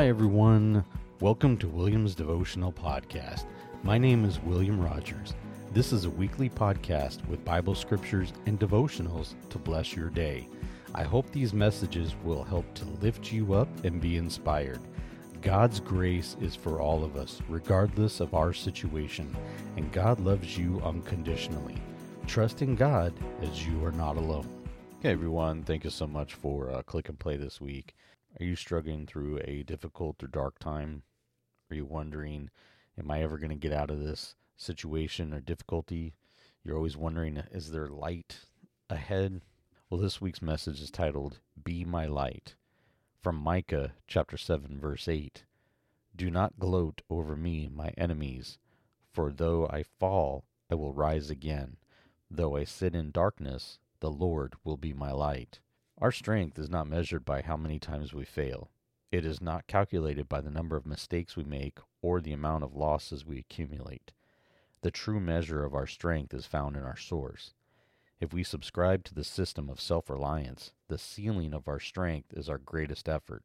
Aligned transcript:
Hi, 0.00 0.08
everyone. 0.08 0.82
Welcome 1.20 1.58
to 1.58 1.68
William's 1.68 2.14
Devotional 2.14 2.72
Podcast. 2.72 3.44
My 3.82 3.98
name 3.98 4.24
is 4.24 4.40
William 4.40 4.80
Rogers. 4.80 5.34
This 5.74 5.92
is 5.92 6.06
a 6.06 6.10
weekly 6.10 6.48
podcast 6.48 7.22
with 7.28 7.44
Bible 7.44 7.74
scriptures 7.74 8.32
and 8.46 8.58
devotionals 8.58 9.34
to 9.50 9.58
bless 9.58 9.94
your 9.94 10.08
day. 10.08 10.48
I 10.94 11.02
hope 11.02 11.30
these 11.30 11.52
messages 11.52 12.14
will 12.24 12.42
help 12.42 12.72
to 12.76 12.86
lift 13.02 13.30
you 13.30 13.52
up 13.52 13.68
and 13.84 14.00
be 14.00 14.16
inspired. 14.16 14.80
God's 15.42 15.80
grace 15.80 16.34
is 16.40 16.56
for 16.56 16.80
all 16.80 17.04
of 17.04 17.16
us, 17.16 17.42
regardless 17.46 18.20
of 18.20 18.32
our 18.32 18.54
situation, 18.54 19.36
and 19.76 19.92
God 19.92 20.18
loves 20.18 20.56
you 20.56 20.80
unconditionally. 20.82 21.76
Trust 22.26 22.62
in 22.62 22.74
God 22.74 23.12
as 23.42 23.66
you 23.66 23.84
are 23.84 23.92
not 23.92 24.16
alone. 24.16 24.48
Okay, 25.00 25.10
everyone, 25.10 25.62
thank 25.62 25.84
you 25.84 25.90
so 25.90 26.06
much 26.06 26.32
for 26.32 26.70
uh, 26.70 26.80
click 26.84 27.10
and 27.10 27.18
play 27.18 27.36
this 27.36 27.60
week. 27.60 27.94
Are 28.38 28.44
you 28.44 28.54
struggling 28.54 29.06
through 29.06 29.40
a 29.44 29.64
difficult 29.64 30.22
or 30.22 30.28
dark 30.28 30.60
time? 30.60 31.02
Are 31.68 31.74
you 31.74 31.84
wondering, 31.84 32.50
am 32.96 33.10
I 33.10 33.22
ever 33.22 33.38
going 33.38 33.50
to 33.50 33.56
get 33.56 33.72
out 33.72 33.90
of 33.90 33.98
this 33.98 34.36
situation 34.56 35.34
or 35.34 35.40
difficulty? 35.40 36.14
You're 36.62 36.76
always 36.76 36.96
wondering, 36.96 37.42
is 37.50 37.72
there 37.72 37.88
light 37.88 38.46
ahead? 38.88 39.42
Well, 39.88 40.00
this 40.00 40.20
week's 40.20 40.40
message 40.40 40.80
is 40.80 40.92
titled, 40.92 41.40
Be 41.62 41.84
My 41.84 42.06
Light, 42.06 42.54
from 43.20 43.34
Micah 43.34 43.94
chapter 44.06 44.36
7, 44.36 44.78
verse 44.78 45.08
8. 45.08 45.44
Do 46.14 46.30
not 46.30 46.58
gloat 46.58 47.02
over 47.10 47.34
me, 47.34 47.68
my 47.68 47.88
enemies, 47.98 48.58
for 49.12 49.32
though 49.32 49.66
I 49.68 49.82
fall, 49.82 50.44
I 50.70 50.76
will 50.76 50.92
rise 50.92 51.30
again. 51.30 51.78
Though 52.30 52.56
I 52.56 52.62
sit 52.62 52.94
in 52.94 53.10
darkness, 53.10 53.80
the 53.98 54.10
Lord 54.10 54.54
will 54.62 54.76
be 54.76 54.92
my 54.92 55.10
light. 55.10 55.58
Our 56.00 56.12
strength 56.12 56.58
is 56.58 56.70
not 56.70 56.88
measured 56.88 57.26
by 57.26 57.42
how 57.42 57.58
many 57.58 57.78
times 57.78 58.14
we 58.14 58.24
fail. 58.24 58.70
It 59.12 59.26
is 59.26 59.42
not 59.42 59.66
calculated 59.66 60.30
by 60.30 60.40
the 60.40 60.50
number 60.50 60.74
of 60.74 60.86
mistakes 60.86 61.36
we 61.36 61.44
make 61.44 61.78
or 62.00 62.22
the 62.22 62.32
amount 62.32 62.64
of 62.64 62.74
losses 62.74 63.26
we 63.26 63.38
accumulate. 63.38 64.12
The 64.80 64.90
true 64.90 65.20
measure 65.20 65.62
of 65.62 65.74
our 65.74 65.86
strength 65.86 66.32
is 66.32 66.46
found 66.46 66.74
in 66.74 66.84
our 66.84 66.96
source. 66.96 67.52
If 68.18 68.32
we 68.32 68.42
subscribe 68.44 69.04
to 69.04 69.14
the 69.14 69.24
system 69.24 69.68
of 69.68 69.78
self 69.78 70.08
reliance, 70.08 70.72
the 70.88 70.96
ceiling 70.96 71.52
of 71.52 71.68
our 71.68 71.80
strength 71.80 72.32
is 72.32 72.48
our 72.48 72.56
greatest 72.56 73.06
effort. 73.06 73.44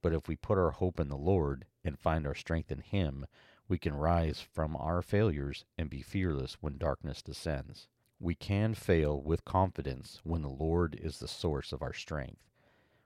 But 0.00 0.12
if 0.12 0.28
we 0.28 0.36
put 0.36 0.58
our 0.58 0.70
hope 0.70 1.00
in 1.00 1.08
the 1.08 1.16
Lord 1.16 1.66
and 1.82 1.98
find 1.98 2.24
our 2.24 2.36
strength 2.36 2.70
in 2.70 2.82
Him, 2.82 3.26
we 3.66 3.78
can 3.78 3.94
rise 3.94 4.40
from 4.40 4.76
our 4.76 5.02
failures 5.02 5.64
and 5.76 5.90
be 5.90 6.02
fearless 6.02 6.56
when 6.60 6.78
darkness 6.78 7.20
descends. 7.20 7.88
We 8.22 8.34
can 8.34 8.74
fail 8.74 9.18
with 9.18 9.46
confidence 9.46 10.20
when 10.24 10.42
the 10.42 10.50
Lord 10.50 10.94
is 10.94 11.18
the 11.18 11.26
source 11.26 11.72
of 11.72 11.80
our 11.80 11.94
strength. 11.94 12.50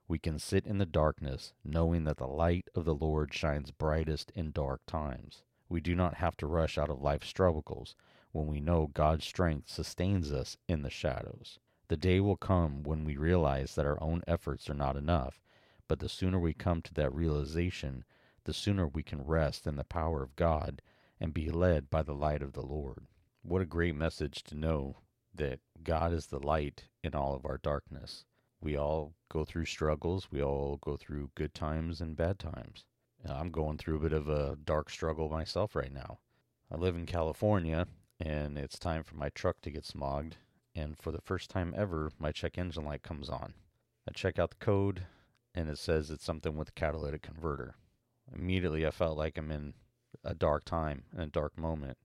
We 0.08 0.18
can 0.18 0.40
sit 0.40 0.66
in 0.66 0.78
the 0.78 0.86
darkness 0.86 1.52
knowing 1.64 2.02
that 2.02 2.16
the 2.16 2.26
light 2.26 2.68
of 2.74 2.84
the 2.84 2.96
Lord 2.96 3.32
shines 3.32 3.70
brightest 3.70 4.32
in 4.32 4.50
dark 4.50 4.84
times. 4.86 5.44
We 5.68 5.80
do 5.80 5.94
not 5.94 6.14
have 6.14 6.36
to 6.38 6.48
rush 6.48 6.76
out 6.76 6.90
of 6.90 7.00
life's 7.00 7.28
struggles 7.28 7.94
when 8.32 8.48
we 8.48 8.58
know 8.58 8.88
God's 8.88 9.24
strength 9.24 9.70
sustains 9.70 10.32
us 10.32 10.56
in 10.66 10.82
the 10.82 10.90
shadows. 10.90 11.60
The 11.86 11.96
day 11.96 12.18
will 12.18 12.36
come 12.36 12.82
when 12.82 13.04
we 13.04 13.16
realize 13.16 13.76
that 13.76 13.86
our 13.86 14.02
own 14.02 14.24
efforts 14.26 14.68
are 14.68 14.74
not 14.74 14.96
enough, 14.96 15.40
but 15.86 16.00
the 16.00 16.08
sooner 16.08 16.40
we 16.40 16.54
come 16.54 16.82
to 16.82 16.94
that 16.94 17.14
realization, 17.14 18.04
the 18.42 18.52
sooner 18.52 18.88
we 18.88 19.04
can 19.04 19.22
rest 19.22 19.64
in 19.68 19.76
the 19.76 19.84
power 19.84 20.24
of 20.24 20.34
God 20.34 20.82
and 21.20 21.32
be 21.32 21.50
led 21.50 21.88
by 21.88 22.02
the 22.02 22.16
light 22.16 22.42
of 22.42 22.54
the 22.54 22.66
Lord. 22.66 23.06
What 23.42 23.62
a 23.62 23.66
great 23.66 23.94
message 23.94 24.42
to 24.44 24.56
know 24.56 24.96
that 25.34 25.60
God 25.82 26.12
is 26.12 26.26
the 26.26 26.38
light 26.38 26.84
in 27.02 27.14
all 27.14 27.34
of 27.34 27.44
our 27.44 27.58
darkness. 27.58 28.24
We 28.60 28.76
all 28.76 29.14
go 29.30 29.44
through 29.44 29.66
struggles, 29.66 30.28
we 30.30 30.42
all 30.42 30.78
go 30.78 30.96
through 30.96 31.30
good 31.34 31.54
times 31.54 32.00
and 32.00 32.16
bad 32.16 32.38
times. 32.38 32.84
I'm 33.26 33.50
going 33.50 33.78
through 33.78 33.96
a 33.96 34.00
bit 34.00 34.12
of 34.12 34.28
a 34.28 34.56
dark 34.64 34.90
struggle 34.90 35.28
myself 35.30 35.74
right 35.74 35.92
now. 35.92 36.18
I 36.70 36.76
live 36.76 36.94
in 36.94 37.06
California, 37.06 37.86
and 38.20 38.58
it's 38.58 38.78
time 38.78 39.02
for 39.02 39.16
my 39.16 39.30
truck 39.30 39.60
to 39.62 39.70
get 39.70 39.84
smogged, 39.84 40.34
and 40.74 40.96
for 40.98 41.10
the 41.10 41.20
first 41.22 41.50
time 41.50 41.74
ever, 41.76 42.10
my 42.18 42.32
check 42.32 42.58
engine 42.58 42.84
light 42.84 43.02
comes 43.02 43.28
on. 43.28 43.54
I 44.08 44.12
check 44.12 44.38
out 44.38 44.50
the 44.50 44.64
code, 44.64 45.06
and 45.54 45.70
it 45.70 45.78
says 45.78 46.10
it's 46.10 46.24
something 46.24 46.56
with 46.56 46.66
the 46.66 46.72
catalytic 46.72 47.22
converter. 47.22 47.76
Immediately, 48.34 48.86
I 48.86 48.90
felt 48.90 49.16
like 49.16 49.38
I'm 49.38 49.50
in 49.50 49.74
a 50.22 50.34
dark 50.34 50.64
time 50.64 51.04
and 51.12 51.22
a 51.22 51.26
dark 51.26 51.56
moment 51.58 51.98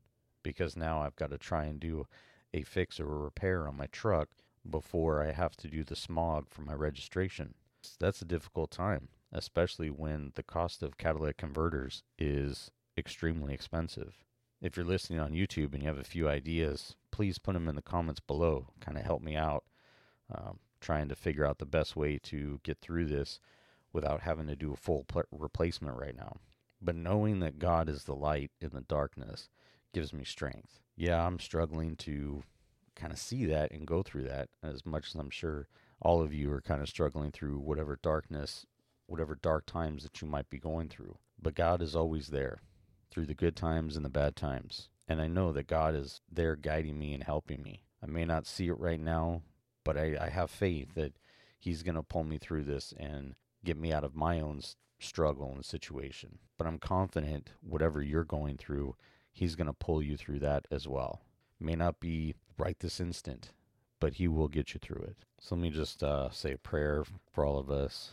because 0.44 0.76
now 0.76 1.02
I've 1.02 1.16
got 1.16 1.32
to 1.32 1.38
try 1.38 1.66
and 1.66 1.80
do 1.80 2.08
a 2.54 2.64
fix 2.64 3.00
or 3.00 3.12
a 3.12 3.24
repair 3.24 3.68
on 3.68 3.78
my 3.78 3.88
truck 3.88 4.30
before 4.70 5.22
I 5.22 5.32
have 5.32 5.56
to 5.58 5.68
do 5.68 5.84
the 5.84 5.96
smog 5.96 6.48
for 6.50 6.62
my 6.62 6.74
registration. 6.74 7.54
That's 8.00 8.22
a 8.22 8.26
difficult 8.26 8.72
time, 8.72 9.10
especially 9.32 9.90
when 9.90 10.32
the 10.36 10.44
cost 10.44 10.84
of 10.84 10.98
catalytic 10.98 11.38
converters 11.38 12.04
is 12.18 12.72
extremely 12.98 13.54
expensive. 13.54 14.24
If 14.62 14.76
you're 14.76 14.86
listening 14.86 15.20
on 15.20 15.32
YouTube 15.32 15.74
and 15.74 15.82
you 15.82 15.88
have 15.88 15.98
a 15.98 16.04
few 16.04 16.28
ideas, 16.28 16.96
please 17.12 17.40
put 17.40 17.54
them 17.54 17.70
in 17.70 17.76
the 17.76 17.82
comments 17.82 18.20
below. 18.20 18.68
Kind 18.82 18.98
of 18.98 19.06
help 19.06 19.22
me 19.22 19.36
out 19.36 19.64
um, 20.34 20.60
trying 20.82 21.10
to 21.10 21.16
figure 21.16 21.46
out 21.46 21.60
the 21.60 21.66
best 21.66 21.96
way 21.96 22.18
to 22.24 22.60
get 22.64 22.80
through 22.80 23.06
this 23.06 23.40
without 23.92 24.22
having 24.22 24.48
to 24.48 24.56
do 24.56 24.74
a 24.74 24.78
full 24.78 25.04
pl- 25.08 25.24
replacement 25.32 25.98
right 25.98 26.16
now. 26.16 26.38
But 26.82 26.96
knowing 26.96 27.40
that 27.40 27.60
God 27.60 27.90
is 27.90 28.04
the 28.04 28.16
light 28.16 28.52
in 28.62 28.70
the 28.74 28.82
darkness 28.82 29.50
gives 29.94 30.14
me 30.14 30.24
strength. 30.24 30.82
Yeah, 31.00 31.26
I'm 31.26 31.40
struggling 31.40 31.96
to 32.00 32.44
kind 32.94 33.14
of 33.14 33.20
see 33.20 33.46
that 33.46 33.72
and 33.72 33.88
go 33.88 34.04
through 34.04 34.24
that 34.24 34.50
as 34.62 34.86
much 34.86 35.08
as 35.08 35.16
I'm 35.16 35.30
sure 35.30 35.70
all 36.02 36.22
of 36.22 36.34
you 36.34 36.52
are 36.52 36.60
kind 36.60 36.82
of 36.82 36.90
struggling 36.90 37.32
through 37.32 37.58
whatever 37.60 37.98
darkness, 38.04 38.66
whatever 39.06 39.40
dark 39.42 39.66
times 39.66 40.04
that 40.04 40.22
you 40.22 40.28
might 40.28 40.50
be 40.50 40.60
going 40.60 40.90
through. 40.90 41.18
But 41.42 41.56
God 41.56 41.82
is 41.82 41.96
always 41.96 42.28
there 42.28 42.60
through 43.10 43.28
the 43.28 43.34
good 43.34 43.56
times 43.56 43.96
and 43.96 44.04
the 44.04 44.10
bad 44.10 44.36
times. 44.36 44.90
And 45.08 45.22
I 45.22 45.28
know 45.28 45.54
that 45.54 45.68
God 45.68 45.96
is 45.96 46.20
there 46.30 46.58
guiding 46.58 47.00
me 47.00 47.14
and 47.14 47.24
helping 47.24 47.64
me. 47.64 47.86
I 48.04 48.06
may 48.08 48.26
not 48.26 48.46
see 48.46 48.68
it 48.68 48.78
right 48.78 49.00
now, 49.00 49.44
but 49.86 49.98
I, 49.98 50.18
I 50.20 50.28
have 50.28 50.52
faith 50.52 50.96
that 50.96 51.14
He's 51.58 51.82
going 51.82 51.96
to 51.96 52.04
pull 52.04 52.26
me 52.26 52.40
through 52.40 52.64
this 52.64 52.94
and 53.00 53.36
get 53.64 53.78
me 53.78 53.94
out 53.94 54.04
of 54.04 54.18
my 54.18 54.42
own 54.42 54.62
struggle 55.00 55.54
and 55.56 55.64
situation. 55.64 56.40
But 56.58 56.68
I'm 56.68 56.78
confident 56.78 57.52
whatever 57.62 58.02
you're 58.02 58.26
going 58.26 58.58
through, 58.58 58.96
He's 59.32 59.56
going 59.56 59.68
to 59.68 59.74
pull 59.74 60.02
you 60.02 60.18
through 60.18 60.40
that 60.40 60.66
as 60.72 60.88
well. 60.88 61.22
May 61.60 61.76
not 61.76 62.00
be 62.00 62.36
right 62.58 62.78
this 62.80 63.00
instant, 63.00 63.52
but 64.00 64.16
He 64.16 64.28
will 64.28 64.48
get 64.48 64.74
you 64.74 64.80
through 64.82 65.04
it. 65.04 65.18
So 65.40 65.56
let 65.56 65.62
me 65.62 65.70
just 65.70 66.04
uh, 66.04 66.30
say 66.32 66.54
a 66.54 66.58
prayer 66.58 67.04
for 67.32 67.46
all 67.46 67.58
of 67.58 67.70
us. 67.70 68.12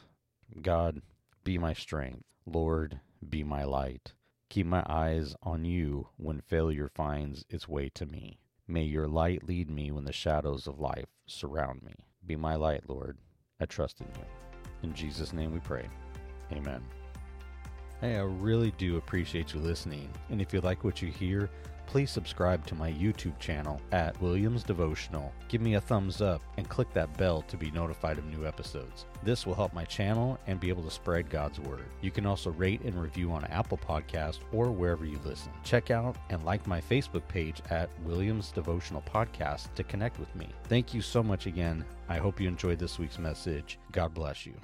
God, 0.62 1.02
be 1.44 1.58
my 1.58 1.72
strength. 1.72 2.22
Lord, 2.46 3.00
be 3.28 3.42
my 3.42 3.64
light. 3.64 4.12
Keep 4.48 4.66
my 4.66 4.84
eyes 4.88 5.34
on 5.42 5.64
you 5.64 6.08
when 6.16 6.40
failure 6.40 6.88
finds 6.88 7.44
its 7.50 7.68
way 7.68 7.88
to 7.94 8.06
me. 8.06 8.38
May 8.68 8.82
your 8.82 9.08
light 9.08 9.44
lead 9.46 9.70
me 9.70 9.90
when 9.90 10.04
the 10.04 10.12
shadows 10.12 10.66
of 10.66 10.78
life 10.78 11.06
surround 11.26 11.82
me. 11.82 11.94
Be 12.24 12.36
my 12.36 12.54
light, 12.54 12.88
Lord. 12.88 13.18
I 13.60 13.66
trust 13.66 14.00
in 14.00 14.06
you. 14.06 14.26
In 14.82 14.94
Jesus' 14.94 15.32
name 15.32 15.52
we 15.52 15.60
pray. 15.60 15.88
Amen. 16.52 16.82
Hey, 18.02 18.16
I 18.16 18.22
really 18.22 18.72
do 18.72 18.98
appreciate 18.98 19.54
you 19.54 19.60
listening. 19.60 20.10
And 20.28 20.40
if 20.42 20.52
you 20.52 20.60
like 20.60 20.84
what 20.84 21.00
you 21.00 21.10
hear, 21.10 21.48
please 21.86 22.10
subscribe 22.10 22.66
to 22.66 22.74
my 22.74 22.92
YouTube 22.92 23.38
channel 23.38 23.80
at 23.90 24.20
Williams 24.20 24.62
Devotional. 24.64 25.32
Give 25.48 25.62
me 25.62 25.74
a 25.74 25.80
thumbs 25.80 26.20
up 26.20 26.42
and 26.58 26.68
click 26.68 26.92
that 26.92 27.16
bell 27.16 27.40
to 27.48 27.56
be 27.56 27.70
notified 27.70 28.18
of 28.18 28.26
new 28.26 28.46
episodes. 28.46 29.06
This 29.22 29.46
will 29.46 29.54
help 29.54 29.72
my 29.72 29.84
channel 29.84 30.38
and 30.46 30.60
be 30.60 30.68
able 30.68 30.82
to 30.82 30.90
spread 30.90 31.30
God's 31.30 31.58
word. 31.58 31.86
You 32.02 32.10
can 32.10 32.26
also 32.26 32.50
rate 32.50 32.82
and 32.82 33.00
review 33.00 33.32
on 33.32 33.46
Apple 33.46 33.78
Podcast 33.78 34.40
or 34.52 34.70
wherever 34.70 35.06
you 35.06 35.18
listen. 35.24 35.52
Check 35.64 35.90
out 35.90 36.18
and 36.28 36.44
like 36.44 36.66
my 36.66 36.82
Facebook 36.82 37.26
page 37.28 37.62
at 37.70 37.88
Williams 38.02 38.52
Devotional 38.52 39.02
Podcast 39.02 39.72
to 39.74 39.84
connect 39.84 40.20
with 40.20 40.34
me. 40.36 40.48
Thank 40.64 40.92
you 40.92 41.00
so 41.00 41.22
much 41.22 41.46
again. 41.46 41.82
I 42.10 42.18
hope 42.18 42.42
you 42.42 42.48
enjoyed 42.48 42.78
this 42.78 42.98
week's 42.98 43.18
message. 43.18 43.78
God 43.92 44.12
bless 44.12 44.44
you. 44.44 44.54